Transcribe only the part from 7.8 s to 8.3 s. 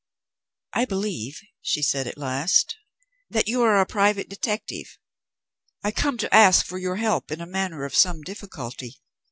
of some